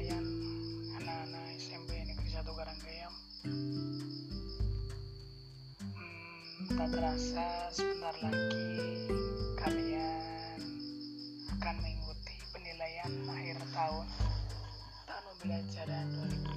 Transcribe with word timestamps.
kalian 0.00 0.24
anak-anak 0.96 1.60
SMP 1.60 1.92
Negeri 2.08 2.32
1 2.32 2.40
Karanggayam 2.40 3.12
hmm, 5.92 6.72
tak 6.72 6.88
terasa 6.88 7.68
sebentar 7.68 8.16
lagi 8.24 8.64
kalian 9.60 10.56
akan 11.52 11.74
mengikuti 11.84 12.32
penilaian 12.48 13.12
akhir 13.28 13.60
tahun 13.76 14.08
tahun 15.04 15.24
pembelajaran 15.36 16.08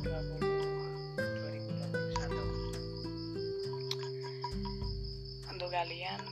2020 0.08 0.40
2021 5.52 5.52
untuk 5.52 5.68
kalian 5.68 6.24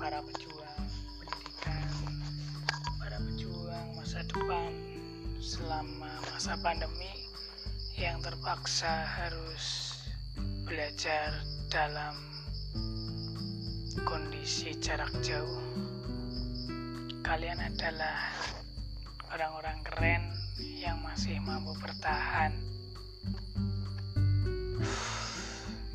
para 0.00 0.24
pejuang 0.24 0.65
selama 5.76 6.08
masa 6.32 6.56
pandemi 6.64 7.28
yang 8.00 8.16
terpaksa 8.24 9.04
harus 9.04 9.92
belajar 10.64 11.44
dalam 11.68 12.16
kondisi 14.08 14.72
jarak 14.80 15.12
jauh. 15.20 15.60
Kalian 17.20 17.60
adalah 17.60 18.32
orang-orang 19.28 19.84
keren 19.84 20.24
yang 20.80 20.96
masih 21.04 21.36
mampu 21.44 21.76
bertahan. 21.76 22.56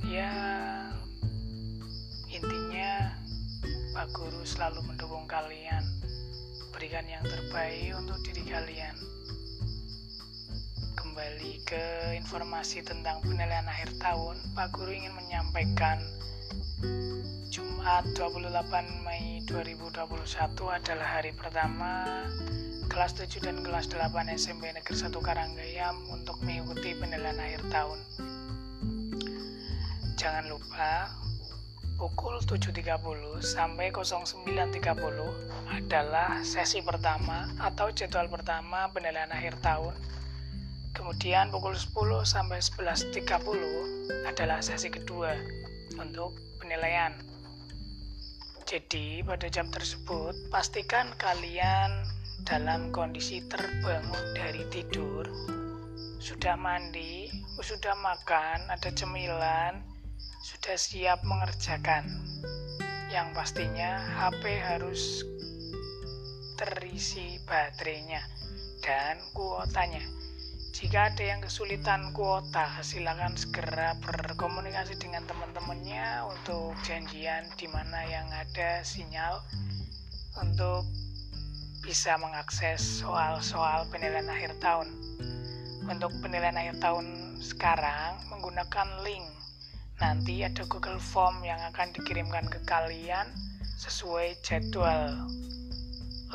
Ya, 0.05 0.29
intinya 2.29 3.17
Pak 3.97 4.13
Guru 4.13 4.45
selalu 4.45 4.93
mendukung 4.93 5.25
kalian. 5.25 5.81
Berikan 6.69 7.09
yang 7.09 7.25
terbaik 7.25 7.97
untuk 7.97 8.21
diri 8.21 8.45
kalian. 8.45 9.20
Kembali 11.21 11.61
ke 11.69 11.85
informasi 12.17 12.81
tentang 12.81 13.21
penilaian 13.21 13.69
akhir 13.69 13.93
tahun, 14.01 14.41
Pak 14.57 14.73
Guru 14.73 14.89
ingin 14.89 15.13
menyampaikan 15.13 16.01
Jumat 17.53 18.09
28 18.17 18.49
Mei 19.05 19.37
2021 19.45 20.01
adalah 20.65 21.07
hari 21.21 21.29
pertama 21.37 22.09
kelas 22.89 23.13
7 23.21 23.37
dan 23.37 23.61
kelas 23.61 23.85
8 23.93 24.33
SMP 24.33 24.73
Negeri 24.73 24.97
1 24.97 25.13
Karanggayam 25.13 25.93
untuk 26.09 26.41
mengikuti 26.41 26.97
penilaian 26.97 27.37
akhir 27.37 27.69
tahun. 27.69 28.01
Jangan 30.17 30.49
lupa 30.49 31.05
pukul 32.01 32.41
7.30 32.41 32.97
sampai 33.45 33.93
09.30 33.93 34.73
adalah 35.69 36.41
sesi 36.41 36.81
pertama 36.81 37.45
atau 37.61 37.93
jadwal 37.93 38.25
pertama 38.25 38.89
penilaian 38.89 39.29
akhir 39.29 39.61
tahun. 39.61 39.93
Kemudian 40.91 41.55
pukul 41.55 41.71
10 41.71 42.27
sampai 42.27 42.59
11.30 42.59 44.27
adalah 44.27 44.59
sesi 44.59 44.91
kedua 44.91 45.31
untuk 45.95 46.35
penilaian. 46.59 47.15
Jadi 48.67 49.23
pada 49.23 49.47
jam 49.47 49.67
tersebut 49.71 50.35
pastikan 50.51 51.11
kalian 51.19 52.07
dalam 52.43 52.91
kondisi 52.91 53.43
terbangun 53.47 54.35
dari 54.35 54.63
tidur, 54.71 55.27
sudah 56.19 56.55
mandi, 56.55 57.27
sudah 57.59 57.95
makan, 57.99 58.67
ada 58.71 58.89
cemilan, 58.91 59.83
sudah 60.43 60.75
siap 60.75 61.19
mengerjakan. 61.23 62.07
Yang 63.11 63.27
pastinya 63.35 63.99
HP 64.15 64.43
harus 64.59 65.27
terisi 66.55 67.39
baterainya 67.43 68.23
dan 68.79 69.19
kuotanya. 69.35 70.20
Jika 70.71 71.11
ada 71.11 71.19
yang 71.19 71.43
kesulitan 71.43 72.15
kuota, 72.15 72.79
silakan 72.79 73.35
segera 73.35 73.91
berkomunikasi 73.99 74.95
dengan 74.95 75.27
teman-temannya 75.27 76.23
untuk 76.31 76.79
janjian 76.87 77.43
di 77.59 77.67
mana 77.67 77.99
yang 78.07 78.23
ada 78.31 78.79
sinyal 78.79 79.43
untuk 80.39 80.87
bisa 81.83 82.15
mengakses 82.15 83.03
soal-soal 83.03 83.83
penilaian 83.91 84.31
akhir 84.31 84.55
tahun. 84.63 84.87
Untuk 85.91 86.15
penilaian 86.23 86.55
akhir 86.55 86.79
tahun 86.79 87.35
sekarang 87.43 88.31
menggunakan 88.31 89.03
link. 89.03 89.27
Nanti 89.99 90.39
ada 90.47 90.63
Google 90.71 91.03
Form 91.03 91.43
yang 91.43 91.59
akan 91.75 91.91
dikirimkan 91.91 92.47
ke 92.47 92.63
kalian 92.63 93.27
sesuai 93.75 94.39
jadwal 94.39 95.27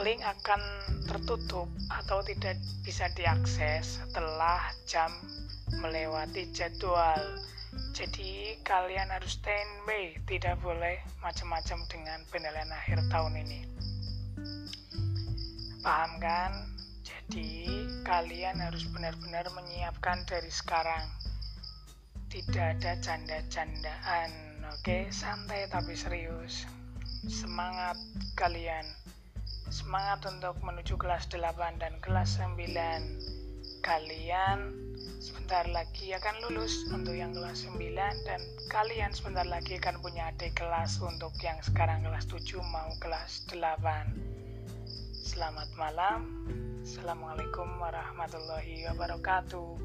link 0.05 0.21
akan 0.21 0.61
tertutup 1.09 1.69
atau 1.89 2.21
tidak 2.21 2.61
bisa 2.85 3.09
diakses 3.17 3.97
setelah 4.05 4.61
jam 4.85 5.09
melewati 5.81 6.53
jadwal. 6.53 7.21
Jadi 7.97 8.61
kalian 8.61 9.09
harus 9.09 9.41
standby, 9.41 10.17
tidak 10.29 10.61
boleh 10.61 11.01
macam-macam 11.25 11.81
dengan 11.89 12.19
penilaian 12.29 12.69
akhir 12.69 13.01
tahun 13.09 13.41
ini. 13.41 13.61
Paham 15.81 16.13
kan? 16.21 16.53
Jadi 17.07 17.69
kalian 18.05 18.61
harus 18.61 18.85
benar-benar 18.93 19.49
menyiapkan 19.57 20.29
dari 20.29 20.53
sekarang. 20.53 21.09
Tidak 22.29 22.81
ada 22.81 23.01
canda-candaan, 23.01 24.61
oke? 24.77 25.09
Santai 25.09 25.65
tapi 25.73 25.97
serius. 25.97 26.69
Semangat 27.25 27.97
kalian 28.37 28.85
semangat 29.77 30.25
untuk 30.25 30.57
menuju 30.65 30.97
kelas 30.97 31.29
8 31.29 31.77
dan 31.77 31.93
kelas 32.01 32.41
9 32.41 32.57
kalian 33.85 34.73
sebentar 35.21 35.69
lagi 35.69 36.17
akan 36.17 36.49
lulus 36.49 36.89
untuk 36.89 37.13
yang 37.13 37.37
kelas 37.37 37.69
9 37.69 37.77
dan 38.25 38.41
kalian 38.73 39.13
sebentar 39.13 39.45
lagi 39.45 39.77
akan 39.77 40.01
punya 40.01 40.33
adik 40.33 40.57
kelas 40.57 40.97
untuk 41.05 41.37
yang 41.45 41.61
sekarang 41.61 42.01
kelas 42.01 42.25
7 42.25 42.41
mau 42.73 42.89
kelas 43.05 43.45
8 43.53 44.37
selamat 45.21 45.69
malam. 45.77 46.25
Assalamualaikum 46.81 47.69
warahmatullahi 47.77 48.89
wabarakatuh 48.89 49.77